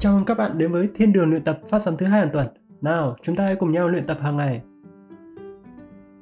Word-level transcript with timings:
Chào 0.00 0.14
mừng 0.14 0.24
các 0.24 0.34
bạn 0.34 0.58
đến 0.58 0.72
với 0.72 0.90
Thiên 0.94 1.12
đường 1.12 1.30
luyện 1.30 1.44
tập 1.44 1.60
phát 1.68 1.78
sóng 1.78 1.96
thứ 1.96 2.06
hai 2.06 2.20
hàng 2.20 2.30
tuần. 2.32 2.46
Nào, 2.80 3.16
chúng 3.22 3.36
ta 3.36 3.44
hãy 3.44 3.56
cùng 3.56 3.72
nhau 3.72 3.88
luyện 3.88 4.06
tập 4.06 4.18
hàng 4.20 4.36
ngày. 4.36 4.62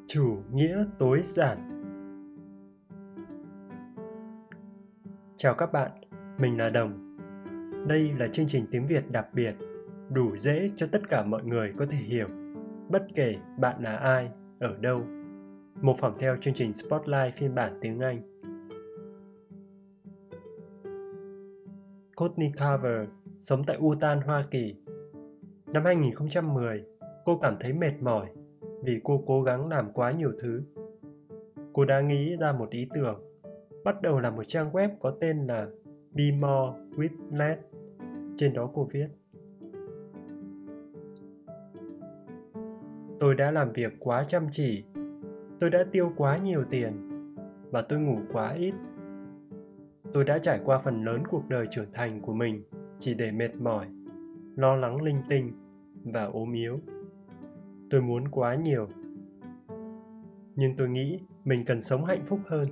Chủ 0.07 0.39
nghĩa 0.53 0.85
tối 0.99 1.21
giản 1.23 1.59
Chào 5.37 5.55
các 5.55 5.73
bạn, 5.73 5.91
mình 6.39 6.59
là 6.59 6.71
Đồng. 6.71 7.19
Đây 7.89 8.13
là 8.19 8.29
chương 8.29 8.47
trình 8.47 8.67
tiếng 8.71 8.87
Việt 8.87 9.11
đặc 9.11 9.27
biệt, 9.35 9.55
đủ 10.11 10.37
dễ 10.37 10.71
cho 10.77 10.87
tất 10.93 11.09
cả 11.09 11.23
mọi 11.23 11.45
người 11.45 11.73
có 11.79 11.87
thể 11.91 11.99
hiểu, 11.99 12.27
bất 12.89 13.07
kể 13.15 13.37
bạn 13.59 13.83
là 13.83 13.97
ai, 13.97 14.31
ở 14.61 14.77
đâu. 14.81 15.03
Một 15.83 15.99
phẩm 15.99 16.13
theo 16.19 16.37
chương 16.41 16.55
trình 16.55 16.73
Spotlight 16.73 17.35
phiên 17.37 17.55
bản 17.55 17.79
tiếng 17.81 18.01
Anh. 18.01 18.21
Courtney 22.17 22.53
Carver 22.57 23.09
sống 23.39 23.65
tại 23.65 23.79
Utah, 23.81 24.25
Hoa 24.25 24.45
Kỳ. 24.51 24.75
Năm 25.67 25.85
2010, 25.85 26.85
cô 27.25 27.39
cảm 27.43 27.55
thấy 27.61 27.73
mệt 27.73 27.93
mỏi 28.01 28.27
vì 28.85 29.01
cô 29.05 29.23
cố 29.27 29.43
gắng 29.43 29.69
làm 29.69 29.93
quá 29.93 30.11
nhiều 30.11 30.33
thứ. 30.43 30.63
Cô 31.73 31.85
đã 31.85 32.01
nghĩ 32.01 32.37
ra 32.37 32.53
một 32.53 32.71
ý 32.71 32.89
tưởng, 32.95 33.21
bắt 33.85 34.03
đầu 34.03 34.21
làm 34.21 34.37
một 34.37 34.43
trang 34.47 34.73
web 34.73 34.89
có 35.01 35.11
tên 35.21 35.47
là 35.47 35.67
Be 36.13 36.25
More 36.31 36.79
with 36.97 37.39
Less. 37.39 37.61
Trên 38.37 38.55
đó 38.55 38.71
cô 38.75 38.89
viết 38.93 39.09
Tôi 43.21 43.35
đã 43.35 43.51
làm 43.51 43.73
việc 43.73 43.93
quá 43.99 44.25
chăm 44.25 44.47
chỉ, 44.51 44.85
tôi 45.61 45.71
đã 45.71 45.85
tiêu 45.93 46.13
quá 46.17 46.39
nhiều 46.39 46.65
tiền 46.71 46.93
và 47.71 47.83
tôi 47.83 47.99
ngủ 47.99 48.19
quá 48.33 48.53
ít. 48.53 48.75
Tôi 50.13 50.25
đã 50.25 50.39
trải 50.39 50.61
qua 50.65 50.79
phần 50.79 51.05
lớn 51.05 51.23
cuộc 51.31 51.49
đời 51.49 51.67
trưởng 51.71 51.93
thành 51.93 52.21
của 52.21 52.33
mình 52.33 52.63
chỉ 52.99 53.15
để 53.15 53.33
mệt 53.33 53.55
mỏi, 53.61 53.87
lo 54.57 54.77
lắng 54.77 55.03
linh 55.03 55.23
tinh 55.29 55.53
và 56.05 56.25
ốm 56.25 56.53
yếu. 56.53 56.81
Tôi 57.91 58.03
muốn 58.03 58.29
quá 58.29 58.55
nhiều. 58.55 58.89
Nhưng 60.57 60.77
tôi 60.77 60.89
nghĩ 60.89 61.21
mình 61.45 61.65
cần 61.65 61.81
sống 61.81 62.05
hạnh 62.05 62.25
phúc 62.27 62.41
hơn. 62.47 62.69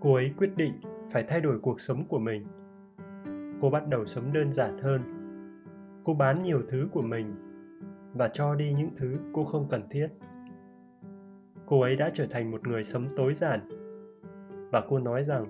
Cô 0.00 0.14
ấy 0.14 0.32
quyết 0.38 0.56
định 0.56 0.72
phải 1.10 1.24
thay 1.28 1.40
đổi 1.40 1.58
cuộc 1.58 1.80
sống 1.80 2.04
của 2.08 2.18
mình. 2.18 2.46
Cô 3.60 3.70
bắt 3.70 3.88
đầu 3.88 4.06
sống 4.06 4.32
đơn 4.32 4.52
giản 4.52 4.78
hơn. 4.78 5.00
Cô 6.04 6.14
bán 6.14 6.42
nhiều 6.42 6.62
thứ 6.68 6.88
của 6.92 7.02
mình 7.02 7.34
và 8.14 8.28
cho 8.28 8.54
đi 8.54 8.72
những 8.72 8.90
thứ 8.96 9.18
cô 9.32 9.44
không 9.44 9.66
cần 9.70 9.82
thiết. 9.90 10.08
Cô 11.66 11.80
ấy 11.80 11.96
đã 11.96 12.10
trở 12.14 12.26
thành 12.30 12.50
một 12.50 12.68
người 12.68 12.84
sống 12.84 13.06
tối 13.16 13.34
giản 13.34 13.60
và 14.76 14.82
cô 14.88 14.98
nói 14.98 15.24
rằng, 15.24 15.46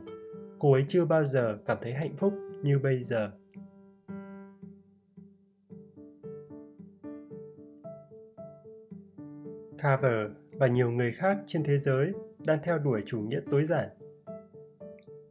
cô 0.59 0.73
ấy 0.73 0.85
chưa 0.89 1.05
bao 1.05 1.25
giờ 1.25 1.59
cảm 1.67 1.79
thấy 1.83 1.95
hạnh 1.95 2.17
phúc 2.17 2.35
như 2.63 2.79
bây 2.79 3.03
giờ 3.03 3.31
Carver 9.79 10.31
và 10.53 10.67
nhiều 10.67 10.91
người 10.91 11.13
khác 11.13 11.39
trên 11.47 11.65
thế 11.65 11.79
giới 11.79 12.13
đang 12.47 12.59
theo 12.65 12.79
đuổi 12.79 13.03
chủ 13.07 13.21
nghĩa 13.21 13.41
tối 13.51 13.65
giản. 13.65 13.89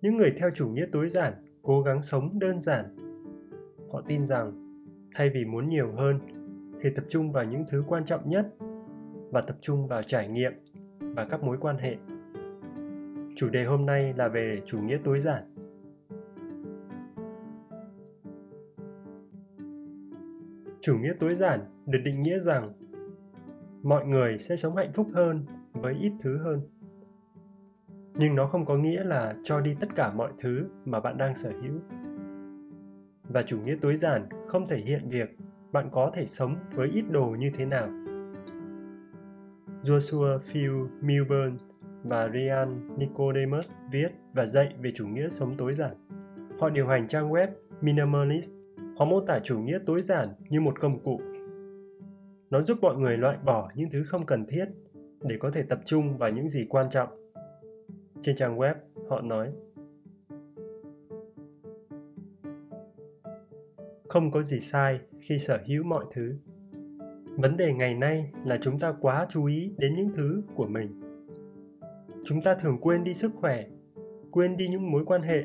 Những 0.02 0.18
người 0.18 0.34
theo 0.38 0.50
chủ 0.52 0.70
nghĩa 0.70 0.86
tối 0.92 1.10
giản 1.10 1.34
cố 1.62 1.82
gắng 1.82 2.02
sống 2.02 2.40
đơn 2.40 2.60
giản. 2.60 2.86
Họ 3.92 4.02
tin 4.08 4.26
rằng, 4.26 4.52
thay 5.16 5.30
vì 5.30 5.46
muốn 5.46 5.70
nhiều 5.70 5.92
hơn, 5.92 6.20
thì 6.82 6.90
tập 6.96 7.06
trung 7.10 7.32
vào 7.32 7.44
những 7.44 7.64
thứ 7.70 7.84
quan 7.88 8.06
trọng 8.06 8.30
nhất 8.30 8.48
và 9.32 9.42
tập 9.42 9.58
trung 9.62 9.88
vào 9.88 10.04
trải 10.04 10.28
nghiệm 10.28 10.54
và 11.00 11.26
các 11.26 11.44
mối 11.44 11.58
quan 11.62 11.78
hệ 11.78 11.96
Chủ 13.36 13.50
đề 13.50 13.66
hôm 13.66 13.86
nay 13.86 14.14
là 14.18 14.28
về 14.28 14.62
chủ 14.66 14.80
nghĩa 14.80 14.98
tối 15.04 15.20
giản. 15.20 15.44
Chủ 20.82 20.98
nghĩa 20.98 21.14
tối 21.20 21.36
giản 21.36 21.60
được 21.86 22.00
định 22.06 22.22
nghĩa 22.22 22.40
rằng 22.40 22.74
mọi 23.84 24.06
người 24.06 24.38
sẽ 24.38 24.56
sống 24.56 24.76
hạnh 24.76 24.92
phúc 24.94 25.08
hơn 25.14 25.46
với 25.74 25.94
ít 25.94 26.12
thứ 26.22 26.38
hơn. 26.38 26.62
Nhưng 28.14 28.36
nó 28.36 28.48
không 28.48 28.66
có 28.66 28.78
nghĩa 28.78 29.04
là 29.04 29.36
cho 29.44 29.62
đi 29.62 29.76
tất 29.80 29.88
cả 29.96 30.14
mọi 30.14 30.32
thứ 30.40 30.68
mà 30.86 31.00
bạn 31.00 31.18
đang 31.18 31.36
sở 31.36 31.50
hữu. 31.50 31.80
Và 33.24 33.42
chủ 33.42 33.62
nghĩa 33.62 33.76
tối 33.82 33.96
giản 33.96 34.30
không 34.48 34.68
thể 34.68 34.78
hiện 34.78 35.10
việc 35.10 35.38
bạn 35.72 35.90
có 35.92 36.12
thể 36.14 36.26
sống 36.26 36.56
với 36.76 36.90
ít 36.94 37.04
đồ 37.12 37.36
như 37.40 37.52
thế 37.58 37.66
nào. 37.66 37.88
Joshua 39.84 40.40
Phil 40.40 40.72
Milburn 41.02 41.58
và 42.08 42.30
Ryan 42.34 42.98
Nicodemus 42.98 43.72
viết 43.92 44.12
và 44.34 44.46
dạy 44.46 44.74
về 44.80 44.92
chủ 44.96 45.08
nghĩa 45.08 45.30
sống 45.30 45.58
tối 45.58 45.74
giản. 45.74 45.94
Họ 46.60 46.70
điều 46.70 46.88
hành 46.88 47.08
trang 47.08 47.30
web 47.30 47.48
Minimalist. 47.82 48.52
Họ 48.98 49.06
mô 49.06 49.22
tả 49.22 49.40
chủ 49.40 49.60
nghĩa 49.60 49.80
tối 49.86 50.02
giản 50.02 50.28
như 50.50 50.62
một 50.62 50.80
công 50.80 51.04
cụ. 51.04 51.22
Nó 52.50 52.62
giúp 52.62 52.78
mọi 52.82 52.98
người 52.98 53.18
loại 53.18 53.38
bỏ 53.46 53.70
những 53.76 53.90
thứ 53.92 54.04
không 54.04 54.26
cần 54.26 54.46
thiết 54.46 54.66
để 55.22 55.38
có 55.40 55.52
thể 55.52 55.64
tập 55.64 55.80
trung 55.86 56.18
vào 56.18 56.30
những 56.30 56.50
gì 56.50 56.66
quan 56.70 56.90
trọng. 56.90 57.10
Trên 58.22 58.36
trang 58.36 58.58
web, 58.58 58.76
họ 59.10 59.22
nói 59.22 59.52
Không 64.10 64.32
có 64.32 64.42
gì 64.42 64.60
sai 64.60 65.00
khi 65.20 65.40
sở 65.40 65.60
hữu 65.68 65.84
mọi 65.84 66.06
thứ. 66.14 66.36
Vấn 67.38 67.58
đề 67.58 67.74
ngày 67.74 67.96
nay 67.96 68.32
là 68.46 68.58
chúng 68.62 68.80
ta 68.80 68.94
quá 69.02 69.28
chú 69.30 69.46
ý 69.46 69.74
đến 69.78 69.96
những 69.96 70.10
thứ 70.16 70.42
của 70.56 70.68
mình 70.68 71.05
chúng 72.26 72.42
ta 72.42 72.56
thường 72.56 72.78
quên 72.82 73.04
đi 73.04 73.14
sức 73.14 73.32
khỏe, 73.36 73.66
quên 74.32 74.58
đi 74.58 74.68
những 74.68 74.92
mối 74.92 75.06
quan 75.06 75.22
hệ. 75.22 75.44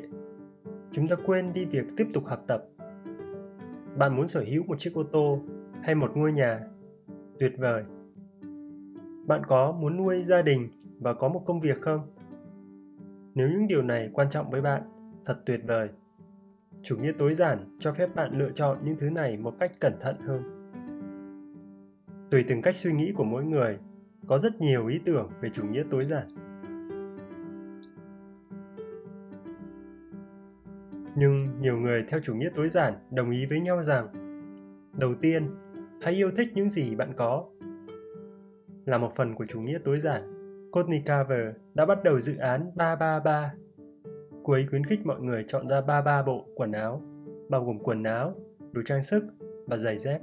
Chúng 0.93 1.09
ta 1.09 1.17
quên 1.27 1.53
đi 1.53 1.65
việc 1.65 1.87
tiếp 1.97 2.07
tục 2.15 2.25
học 2.27 2.45
tập. 2.47 2.65
Bạn 3.97 4.17
muốn 4.17 4.29
sở 4.29 4.45
hữu 4.51 4.63
một 4.65 4.79
chiếc 4.79 4.95
ô 4.95 5.03
tô 5.03 5.41
hay 5.83 5.95
một 5.95 6.11
ngôi 6.15 6.33
nhà? 6.33 6.61
Tuyệt 7.39 7.53
vời! 7.59 7.85
Bạn 9.27 9.43
có 9.47 9.73
muốn 9.73 9.97
nuôi 9.97 10.23
gia 10.23 10.43
đình 10.43 10.69
và 10.99 11.15
có 11.15 11.29
một 11.29 11.43
công 11.47 11.61
việc 11.61 11.81
không? 11.81 12.01
Nếu 13.35 13.49
những 13.49 13.69
điều 13.69 13.83
này 13.83 14.11
quan 14.13 14.31
trọng 14.31 14.51
với 14.51 14.61
bạn, 14.61 14.83
thật 15.25 15.37
tuyệt 15.47 15.61
vời! 15.67 15.89
Chủ 16.83 16.97
nghĩa 16.97 17.13
tối 17.19 17.35
giản 17.35 17.77
cho 17.79 17.93
phép 17.93 18.15
bạn 18.15 18.39
lựa 18.39 18.51
chọn 18.55 18.79
những 18.85 18.97
thứ 18.99 19.11
này 19.11 19.37
một 19.37 19.55
cách 19.61 19.71
cẩn 19.81 19.93
thận 20.01 20.17
hơn. 20.21 20.43
Tùy 22.31 22.45
từng 22.49 22.63
cách 22.63 22.75
suy 22.75 22.93
nghĩ 22.93 23.13
của 23.13 23.25
mỗi 23.25 23.45
người, 23.45 23.79
có 24.27 24.39
rất 24.39 24.61
nhiều 24.61 24.87
ý 24.87 25.01
tưởng 25.05 25.31
về 25.41 25.51
chủ 25.51 25.65
nghĩa 25.65 25.83
tối 25.91 26.05
giản. 26.05 26.50
Nhưng 31.17 31.61
nhiều 31.61 31.79
người 31.79 32.05
theo 32.09 32.21
chủ 32.21 32.35
nghĩa 32.35 32.51
tối 32.55 32.69
giản 32.69 32.95
đồng 33.11 33.31
ý 33.31 33.47
với 33.47 33.61
nhau 33.61 33.83
rằng, 33.83 34.07
đầu 35.01 35.15
tiên, 35.15 35.51
hãy 36.03 36.15
yêu 36.15 36.31
thích 36.37 36.49
những 36.55 36.71
gì 36.71 36.95
bạn 36.95 37.13
có. 37.17 37.45
Là 38.87 38.99
một 38.99 39.13
phần 39.17 39.35
của 39.35 39.47
chủ 39.47 39.61
nghĩa 39.61 39.79
tối 39.85 40.01
giản 40.01 40.23
Courtney 40.73 41.03
Carver 41.07 41.55
đã 41.75 41.87
bắt 41.87 42.05
đầu 42.05 42.21
dự 42.21 42.37
án 42.37 42.71
333 42.75 43.53
cô 44.45 44.53
ấy 44.53 44.67
khuyến 44.71 44.85
khích 44.85 45.07
mọi 45.07 45.21
người 45.21 45.45
chọn 45.49 45.69
ra 45.69 45.81
33 45.81 46.23
bộ 46.23 46.47
quần 46.55 46.73
áo, 46.73 47.03
bao 47.49 47.65
gồm 47.65 47.79
quần 47.79 48.03
áo, 48.03 48.35
đồ 48.73 48.83
trang 48.85 49.03
sức 49.03 49.25
và 49.67 49.77
giày 49.77 49.99
dép. 49.99 50.21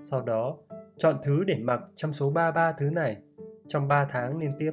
Sau 0.00 0.22
đó, 0.22 0.56
chọn 0.96 1.16
thứ 1.24 1.44
để 1.44 1.58
mặc 1.62 1.80
trong 1.94 2.12
số 2.12 2.30
33 2.30 2.72
thứ 2.72 2.90
này 2.90 3.16
trong 3.66 3.88
3 3.88 4.04
tháng 4.04 4.38
liên 4.38 4.50
tiếp. 4.58 4.72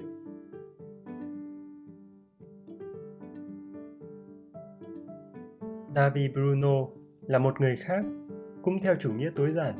David 6.00 6.32
Bruno 6.34 6.88
là 7.22 7.40
một 7.40 7.62
người 7.62 7.76
khác, 7.76 8.06
cũng 8.62 8.80
theo 8.80 8.96
chủ 9.00 9.14
nghĩa 9.14 9.32
tối 9.36 9.50
giản. 9.50 9.74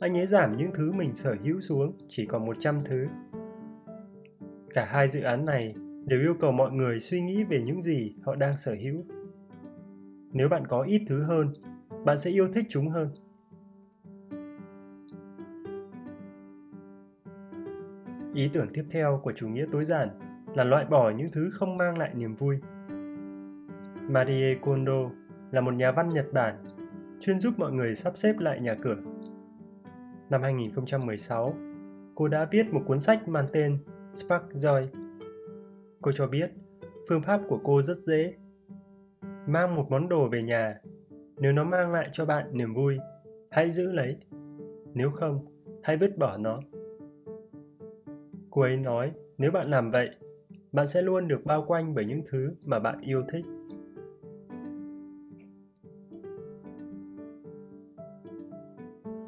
Anh 0.00 0.16
ấy 0.16 0.26
giảm 0.26 0.52
những 0.52 0.70
thứ 0.74 0.92
mình 0.92 1.14
sở 1.14 1.36
hữu 1.42 1.60
xuống 1.60 1.92
chỉ 2.08 2.26
còn 2.26 2.46
100 2.46 2.80
thứ. 2.84 3.06
Cả 4.74 4.84
hai 4.84 5.08
dự 5.08 5.20
án 5.20 5.44
này 5.44 5.74
đều 6.04 6.20
yêu 6.20 6.34
cầu 6.40 6.52
mọi 6.52 6.72
người 6.72 7.00
suy 7.00 7.20
nghĩ 7.20 7.44
về 7.44 7.62
những 7.62 7.82
gì 7.82 8.14
họ 8.22 8.34
đang 8.34 8.56
sở 8.56 8.74
hữu. 8.82 9.04
Nếu 10.32 10.48
bạn 10.48 10.66
có 10.66 10.82
ít 10.82 11.02
thứ 11.08 11.22
hơn, 11.22 11.52
bạn 12.04 12.18
sẽ 12.18 12.30
yêu 12.30 12.48
thích 12.54 12.66
chúng 12.68 12.88
hơn. 12.88 13.08
Ý 18.34 18.50
tưởng 18.54 18.68
tiếp 18.74 18.84
theo 18.90 19.20
của 19.22 19.32
chủ 19.32 19.48
nghĩa 19.48 19.66
tối 19.72 19.84
giản 19.84 20.08
là 20.54 20.64
loại 20.64 20.84
bỏ 20.84 21.10
những 21.10 21.28
thứ 21.32 21.50
không 21.52 21.76
mang 21.76 21.98
lại 21.98 22.14
niềm 22.14 22.34
vui. 22.34 22.56
Marie 24.08 24.54
Kondo 24.54 25.10
là 25.50 25.60
một 25.60 25.74
nhà 25.74 25.92
văn 25.92 26.08
Nhật 26.08 26.26
Bản, 26.32 26.64
chuyên 27.20 27.40
giúp 27.40 27.54
mọi 27.56 27.72
người 27.72 27.94
sắp 27.94 28.16
xếp 28.16 28.38
lại 28.38 28.60
nhà 28.60 28.74
cửa. 28.82 28.96
Năm 30.30 30.42
2016, 30.42 31.54
cô 32.14 32.28
đã 32.28 32.48
viết 32.50 32.72
một 32.72 32.82
cuốn 32.86 33.00
sách 33.00 33.28
mang 33.28 33.46
tên 33.52 33.78
Spark 34.10 34.44
Joy. 34.52 34.86
Cô 36.02 36.12
cho 36.12 36.26
biết, 36.26 36.52
phương 37.08 37.22
pháp 37.22 37.40
của 37.48 37.58
cô 37.64 37.82
rất 37.82 37.96
dễ. 37.96 38.34
Mang 39.46 39.76
một 39.76 39.86
món 39.90 40.08
đồ 40.08 40.28
về 40.28 40.42
nhà, 40.42 40.80
nếu 41.36 41.52
nó 41.52 41.64
mang 41.64 41.92
lại 41.92 42.08
cho 42.12 42.26
bạn 42.26 42.46
niềm 42.52 42.74
vui, 42.74 42.98
hãy 43.50 43.70
giữ 43.70 43.92
lấy. 43.92 44.16
Nếu 44.94 45.10
không, 45.10 45.46
hãy 45.82 45.96
vứt 45.96 46.18
bỏ 46.18 46.36
nó. 46.36 46.60
Cô 48.50 48.62
ấy 48.62 48.76
nói, 48.76 49.12
nếu 49.38 49.50
bạn 49.50 49.70
làm 49.70 49.90
vậy, 49.90 50.10
bạn 50.72 50.86
sẽ 50.86 51.02
luôn 51.02 51.28
được 51.28 51.44
bao 51.44 51.64
quanh 51.66 51.94
bởi 51.94 52.04
những 52.04 52.22
thứ 52.30 52.54
mà 52.64 52.78
bạn 52.78 53.00
yêu 53.00 53.22
thích 53.32 53.44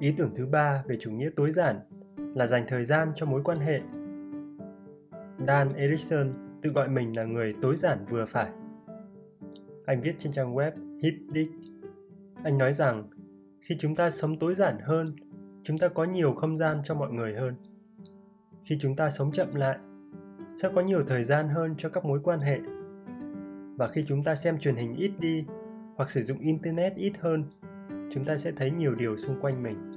ý 0.01 0.15
tưởng 0.19 0.31
thứ 0.37 0.47
ba 0.47 0.83
về 0.87 0.97
chủ 0.97 1.11
nghĩa 1.11 1.31
tối 1.37 1.51
giản 1.51 1.77
là 2.35 2.47
dành 2.47 2.65
thời 2.69 2.85
gian 2.85 3.13
cho 3.15 3.27
mối 3.27 3.43
quan 3.45 3.59
hệ. 3.59 3.81
Dan 5.39 5.73
erickson 5.73 6.33
tự 6.63 6.71
gọi 6.71 6.89
mình 6.89 7.17
là 7.17 7.25
người 7.25 7.53
tối 7.63 7.77
giản 7.77 8.07
vừa 8.11 8.25
phải. 8.27 8.51
Anh 9.87 10.01
viết 10.01 10.15
trên 10.19 10.33
trang 10.33 10.55
web 10.55 10.73
hipdick 11.03 11.53
anh 12.47 12.59
nói 12.59 12.73
rằng, 12.73 13.05
khi 13.61 13.77
chúng 13.79 13.95
ta 13.95 14.11
sống 14.11 14.39
tối 14.39 14.55
giản 14.55 14.79
hơn, 14.83 15.13
chúng 15.63 15.79
ta 15.79 15.89
có 15.89 16.05
nhiều 16.05 16.33
không 16.33 16.57
gian 16.57 16.81
cho 16.85 16.95
mọi 16.95 17.13
người 17.13 17.35
hơn. 17.35 17.55
Khi 18.63 18.77
chúng 18.81 18.97
ta 18.97 19.11
sống 19.11 19.33
chậm 19.33 19.55
lại, 19.55 19.79
sẽ 20.55 20.69
có 20.75 20.81
nhiều 20.81 21.05
thời 21.09 21.25
gian 21.25 21.49
hơn 21.49 21.75
cho 21.79 21.89
các 21.89 22.05
mối 22.05 22.21
quan 22.25 22.41
hệ. 22.41 22.59
Và 23.77 23.89
khi 23.89 24.05
chúng 24.07 24.25
ta 24.25 24.35
xem 24.35 24.59
truyền 24.59 24.77
hình 24.77 24.95
ít 24.95 25.11
đi 25.19 25.45
hoặc 25.97 26.11
sử 26.11 26.23
dụng 26.23 26.39
internet 26.39 26.97
ít 26.97 27.13
hơn 27.21 27.45
chúng 28.11 28.25
ta 28.25 28.37
sẽ 28.37 28.53
thấy 28.53 28.71
nhiều 28.71 28.95
điều 28.95 29.17
xung 29.17 29.41
quanh 29.41 29.63
mình. 29.63 29.93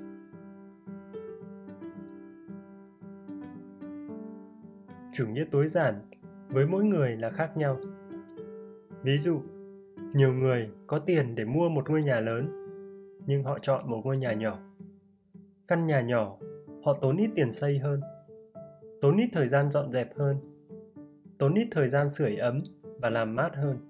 Chủ 5.13 5.27
nghĩa 5.27 5.45
tối 5.51 5.67
giản 5.67 5.95
với 6.49 6.67
mỗi 6.67 6.83
người 6.83 7.17
là 7.17 7.29
khác 7.29 7.57
nhau. 7.57 7.79
Ví 9.03 9.17
dụ, 9.17 9.41
nhiều 10.13 10.33
người 10.33 10.69
có 10.87 10.99
tiền 10.99 11.35
để 11.35 11.45
mua 11.45 11.69
một 11.69 11.89
ngôi 11.89 12.03
nhà 12.03 12.19
lớn, 12.19 12.49
nhưng 13.25 13.43
họ 13.43 13.59
chọn 13.59 13.89
một 13.89 14.01
ngôi 14.03 14.17
nhà 14.17 14.33
nhỏ. 14.33 14.59
Căn 15.67 15.85
nhà 15.85 16.01
nhỏ, 16.01 16.37
họ 16.85 16.97
tốn 17.01 17.17
ít 17.17 17.29
tiền 17.35 17.51
xây 17.51 17.77
hơn, 17.77 18.01
tốn 19.01 19.17
ít 19.17 19.29
thời 19.33 19.47
gian 19.47 19.71
dọn 19.71 19.91
dẹp 19.91 20.17
hơn, 20.17 20.37
tốn 21.37 21.53
ít 21.53 21.67
thời 21.71 21.89
gian 21.89 22.09
sưởi 22.09 22.35
ấm 22.35 22.63
và 22.83 23.09
làm 23.09 23.35
mát 23.35 23.55
hơn. 23.55 23.89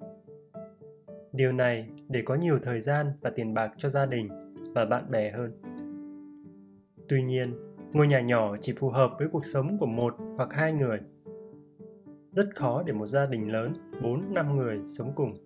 Điều 1.32 1.52
này 1.52 1.90
để 2.10 2.22
có 2.26 2.36
nhiều 2.36 2.58
thời 2.64 2.82
gian 2.82 3.08
và 3.22 3.30
tiền 3.30 3.54
bạc 3.54 3.72
cho 3.78 3.90
gia 3.90 4.06
đình 4.06 4.28
và 4.76 4.86
bạn 4.86 5.12
bè 5.12 5.32
hơn 5.32 5.52
tuy 7.10 7.24
nhiên, 7.24 7.54
ngôi 7.94 8.08
nhà 8.08 8.22
nhỏ 8.22 8.56
chỉ 8.62 8.74
phù 8.78 8.90
hợp 8.90 9.12
với 9.20 9.28
cuộc 9.32 9.46
sống 9.46 9.78
của 9.80 9.86
một 9.86 10.16
hoặc 10.38 10.54
hai 10.54 10.74
người 10.74 11.00
rất 12.32 12.56
khó 12.56 12.84
để 12.84 12.94
một 12.94 13.06
gia 13.06 13.26
đình 13.26 13.52
lớn 13.52 13.74
4 14.04 14.34
năm 14.34 14.58
người 14.58 14.80
sống 14.88 15.14
cùng. 15.16 15.38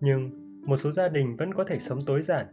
Nhưng 0.00 0.30
một 0.66 0.76
số 0.76 0.92
gia 0.92 1.08
đình 1.08 1.36
vẫn 1.36 1.54
có 1.54 1.64
thể 1.64 1.78
sống 1.78 1.98
tối 2.06 2.20
giản. 2.20 2.46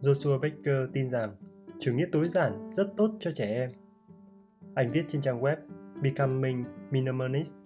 Joshua 0.00 0.40
Baker 0.40 0.90
tin 0.92 1.10
rằng 1.10 1.36
chủ 1.80 1.92
nghĩa 1.92 2.06
tối 2.12 2.28
giản 2.28 2.70
rất 2.72 2.86
tốt 2.96 3.10
cho 3.20 3.30
trẻ 3.30 3.46
em. 3.46 3.70
Anh 4.74 4.92
viết 4.92 5.04
trên 5.08 5.20
trang 5.20 5.40
web 5.40 5.56
Becoming 6.02 6.64
Minimalist. 6.90 7.56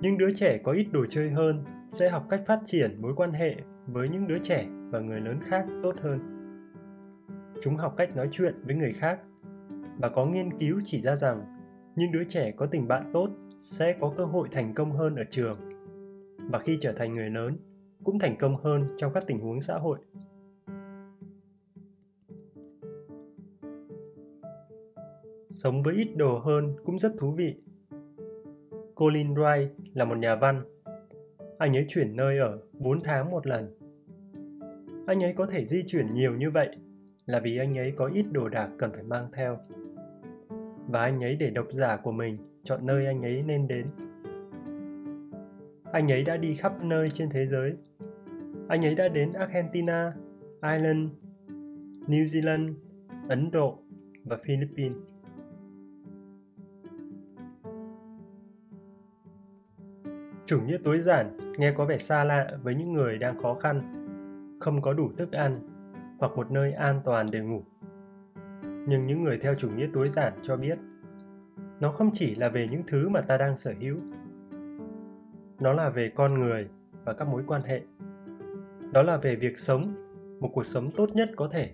Những 0.00 0.18
đứa 0.18 0.30
trẻ 0.34 0.58
có 0.64 0.72
ít 0.72 0.86
đồ 0.92 1.06
chơi 1.06 1.30
hơn 1.30 1.64
sẽ 1.90 2.08
học 2.08 2.26
cách 2.30 2.42
phát 2.46 2.60
triển 2.64 3.02
mối 3.02 3.12
quan 3.16 3.32
hệ 3.32 3.56
với 3.86 4.08
những 4.08 4.28
đứa 4.28 4.38
trẻ 4.38 4.66
và 4.90 5.00
người 5.00 5.20
lớn 5.20 5.38
khác 5.44 5.66
tốt 5.82 5.94
hơn. 6.02 6.20
Chúng 7.62 7.76
học 7.76 7.94
cách 7.96 8.16
nói 8.16 8.28
chuyện 8.32 8.54
với 8.64 8.74
người 8.74 8.92
khác 8.92 9.20
và 9.98 10.08
có 10.08 10.26
nghiên 10.26 10.58
cứu 10.58 10.80
chỉ 10.84 11.00
ra 11.00 11.16
rằng 11.16 11.44
những 11.96 12.12
đứa 12.12 12.24
trẻ 12.24 12.50
có 12.56 12.66
tình 12.66 12.88
bạn 12.88 13.10
tốt 13.12 13.30
sẽ 13.58 13.96
có 14.00 14.14
cơ 14.16 14.24
hội 14.24 14.48
thành 14.52 14.74
công 14.74 14.92
hơn 14.92 15.16
ở 15.16 15.24
trường 15.30 15.58
và 16.50 16.58
khi 16.58 16.78
trở 16.80 16.92
thành 16.92 17.14
người 17.14 17.30
lớn 17.30 17.56
cũng 18.04 18.18
thành 18.18 18.36
công 18.36 18.56
hơn 18.56 18.94
trong 18.96 19.12
các 19.12 19.24
tình 19.26 19.38
huống 19.38 19.60
xã 19.60 19.74
hội 19.74 19.98
sống 25.64 25.82
với 25.82 25.94
ít 25.94 26.08
đồ 26.16 26.38
hơn 26.38 26.76
cũng 26.84 26.98
rất 26.98 27.12
thú 27.18 27.32
vị. 27.32 27.54
Colin 28.94 29.34
Wright 29.34 29.68
là 29.94 30.04
một 30.04 30.18
nhà 30.18 30.36
văn. 30.36 30.62
Anh 31.58 31.76
ấy 31.76 31.84
chuyển 31.88 32.16
nơi 32.16 32.38
ở 32.38 32.58
4 32.72 33.00
tháng 33.00 33.30
một 33.30 33.46
lần. 33.46 33.74
Anh 35.06 35.24
ấy 35.24 35.32
có 35.32 35.46
thể 35.46 35.66
di 35.66 35.82
chuyển 35.86 36.14
nhiều 36.14 36.36
như 36.36 36.50
vậy 36.50 36.68
là 37.26 37.40
vì 37.40 37.58
anh 37.58 37.78
ấy 37.78 37.92
có 37.96 38.10
ít 38.14 38.22
đồ 38.32 38.48
đạc 38.48 38.70
cần 38.78 38.92
phải 38.92 39.02
mang 39.02 39.28
theo. 39.32 39.58
Và 40.88 41.02
anh 41.02 41.24
ấy 41.24 41.36
để 41.36 41.50
độc 41.50 41.66
giả 41.70 41.96
của 41.96 42.12
mình 42.12 42.38
chọn 42.64 42.80
nơi 42.86 43.06
anh 43.06 43.22
ấy 43.22 43.42
nên 43.46 43.68
đến. 43.68 43.86
Anh 45.92 46.12
ấy 46.12 46.24
đã 46.24 46.36
đi 46.36 46.54
khắp 46.54 46.82
nơi 46.82 47.10
trên 47.10 47.28
thế 47.30 47.46
giới. 47.46 47.72
Anh 48.68 48.84
ấy 48.84 48.94
đã 48.94 49.08
đến 49.08 49.32
Argentina, 49.32 50.12
Ireland, 50.62 51.08
New 52.06 52.24
Zealand, 52.24 52.74
Ấn 53.28 53.50
Độ 53.50 53.78
và 54.24 54.36
Philippines. 54.36 55.11
Chủ 60.52 60.60
nghĩa 60.60 60.78
tối 60.84 61.00
giản 61.00 61.54
nghe 61.58 61.72
có 61.72 61.84
vẻ 61.84 61.98
xa 61.98 62.24
lạ 62.24 62.50
với 62.62 62.74
những 62.74 62.92
người 62.92 63.18
đang 63.18 63.38
khó 63.38 63.54
khăn, 63.54 63.82
không 64.60 64.82
có 64.82 64.92
đủ 64.92 65.10
thức 65.16 65.32
ăn 65.32 65.60
hoặc 66.18 66.32
một 66.36 66.50
nơi 66.50 66.72
an 66.72 67.00
toàn 67.04 67.26
để 67.30 67.40
ngủ. 67.40 67.62
Nhưng 68.62 69.02
những 69.02 69.22
người 69.22 69.38
theo 69.38 69.54
chủ 69.54 69.70
nghĩa 69.70 69.88
tối 69.92 70.08
giản 70.08 70.32
cho 70.42 70.56
biết, 70.56 70.78
nó 71.80 71.92
không 71.92 72.10
chỉ 72.12 72.34
là 72.34 72.48
về 72.48 72.68
những 72.70 72.82
thứ 72.86 73.08
mà 73.08 73.20
ta 73.20 73.36
đang 73.36 73.56
sở 73.56 73.74
hữu. 73.80 73.96
Nó 75.60 75.72
là 75.72 75.90
về 75.90 76.12
con 76.14 76.34
người 76.34 76.68
và 77.04 77.12
các 77.12 77.28
mối 77.28 77.42
quan 77.46 77.62
hệ. 77.62 77.82
Đó 78.92 79.02
là 79.02 79.16
về 79.16 79.36
việc 79.36 79.58
sống 79.58 79.94
một 80.40 80.50
cuộc 80.54 80.66
sống 80.66 80.90
tốt 80.96 81.10
nhất 81.14 81.30
có 81.36 81.48
thể 81.52 81.72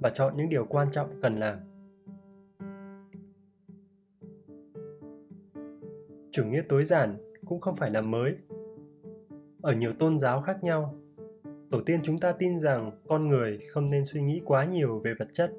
và 0.00 0.10
chọn 0.10 0.36
những 0.36 0.48
điều 0.48 0.64
quan 0.64 0.90
trọng 0.90 1.20
cần 1.22 1.40
làm. 1.40 1.58
Chủ 6.30 6.44
nghĩa 6.44 6.62
tối 6.68 6.84
giản 6.84 7.25
cũng 7.46 7.60
không 7.60 7.76
phải 7.76 7.90
là 7.90 8.00
mới. 8.00 8.36
Ở 9.62 9.72
nhiều 9.72 9.92
tôn 9.92 10.18
giáo 10.18 10.40
khác 10.40 10.64
nhau, 10.64 10.94
tổ 11.70 11.80
tiên 11.80 12.00
chúng 12.02 12.18
ta 12.18 12.32
tin 12.32 12.58
rằng 12.58 12.90
con 13.08 13.28
người 13.28 13.58
không 13.72 13.90
nên 13.90 14.04
suy 14.04 14.22
nghĩ 14.22 14.42
quá 14.44 14.64
nhiều 14.64 15.00
về 15.04 15.14
vật 15.18 15.28
chất, 15.32 15.52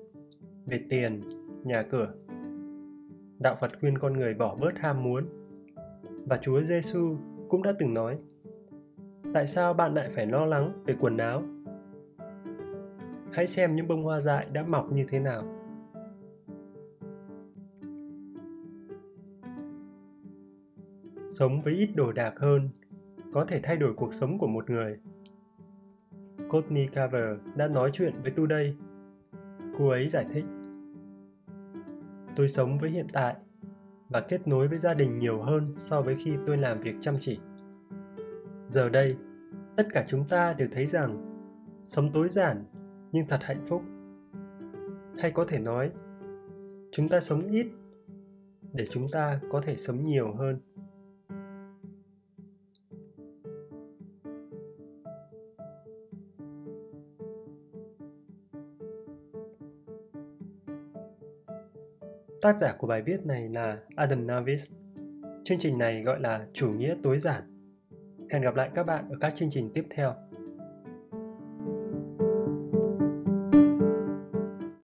về 0.65 0.79
tiền, 0.89 1.21
nhà 1.63 1.83
cửa. 1.91 2.13
Đạo 3.39 3.57
Phật 3.59 3.79
khuyên 3.79 3.97
con 3.97 4.13
người 4.13 4.33
bỏ 4.33 4.55
bớt 4.55 4.77
ham 4.77 5.03
muốn. 5.03 5.25
Và 6.25 6.37
Chúa 6.37 6.61
Giêsu 6.61 7.17
cũng 7.49 7.63
đã 7.63 7.73
từng 7.79 7.93
nói: 7.93 8.17
Tại 9.33 9.47
sao 9.47 9.73
bạn 9.73 9.93
lại 9.93 10.09
phải 10.09 10.25
lo 10.25 10.45
lắng 10.45 10.83
về 10.85 10.95
quần 10.99 11.17
áo? 11.17 11.43
Hãy 13.31 13.47
xem 13.47 13.75
những 13.75 13.87
bông 13.87 14.03
hoa 14.03 14.21
dại 14.21 14.47
đã 14.53 14.63
mọc 14.63 14.91
như 14.91 15.05
thế 15.09 15.19
nào 15.19 15.56
sống 21.39 21.61
với 21.61 21.73
ít 21.73 21.89
đồ 21.95 22.11
đạc 22.11 22.33
hơn 22.37 22.69
có 23.33 23.45
thể 23.45 23.59
thay 23.63 23.77
đổi 23.77 23.93
cuộc 23.93 24.13
sống 24.13 24.37
của 24.37 24.47
một 24.47 24.69
người. 24.69 24.97
Courtney 26.49 26.87
Carver 26.87 27.39
đã 27.55 27.67
nói 27.67 27.89
chuyện 27.93 28.13
với 28.21 28.31
Today. 28.31 28.75
Cô 29.77 29.89
ấy 29.89 30.09
giải 30.09 30.25
thích. 30.33 30.45
Tôi 32.35 32.47
sống 32.47 32.79
với 32.79 32.89
hiện 32.89 33.07
tại 33.13 33.35
và 34.09 34.21
kết 34.21 34.47
nối 34.47 34.67
với 34.67 34.77
gia 34.77 34.93
đình 34.93 35.19
nhiều 35.19 35.41
hơn 35.41 35.73
so 35.77 36.01
với 36.01 36.15
khi 36.15 36.37
tôi 36.47 36.57
làm 36.57 36.81
việc 36.81 36.95
chăm 36.99 37.15
chỉ. 37.19 37.39
Giờ 38.67 38.89
đây, 38.89 39.15
tất 39.75 39.87
cả 39.93 40.05
chúng 40.07 40.27
ta 40.27 40.53
đều 40.53 40.67
thấy 40.71 40.85
rằng 40.85 41.37
sống 41.83 42.09
tối 42.13 42.29
giản 42.29 42.63
nhưng 43.11 43.27
thật 43.27 43.39
hạnh 43.43 43.65
phúc. 43.69 43.81
Hay 45.17 45.31
có 45.31 45.43
thể 45.47 45.59
nói, 45.59 45.91
chúng 46.91 47.09
ta 47.09 47.19
sống 47.19 47.41
ít 47.51 47.67
để 48.73 48.85
chúng 48.89 49.07
ta 49.11 49.39
có 49.51 49.61
thể 49.61 49.75
sống 49.75 50.03
nhiều 50.03 50.33
hơn. 50.33 50.59
Tác 62.41 62.57
giả 62.57 62.75
của 62.77 62.87
bài 62.87 63.01
viết 63.01 63.25
này 63.25 63.49
là 63.49 63.77
Adam 63.95 64.27
Navis. 64.27 64.71
Chương 65.43 65.59
trình 65.59 65.77
này 65.77 66.03
gọi 66.03 66.19
là 66.19 66.47
Chủ 66.53 66.71
nghĩa 66.71 66.95
tối 67.03 67.19
giản. 67.19 67.43
Hẹn 68.31 68.41
gặp 68.41 68.55
lại 68.55 68.69
các 68.75 68.83
bạn 68.83 69.09
ở 69.09 69.15
các 69.21 69.35
chương 69.35 69.49
trình 69.49 69.71
tiếp 69.73 69.85
theo. 69.89 70.13